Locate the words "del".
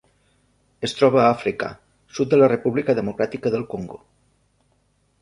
3.59-3.71